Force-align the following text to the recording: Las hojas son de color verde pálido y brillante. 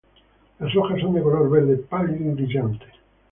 Las 0.57 0.75
hojas 0.75 0.99
son 0.99 1.13
de 1.13 1.21
color 1.21 1.47
verde 1.51 1.77
pálido 1.77 2.31
y 2.31 2.33
brillante. 2.33 2.87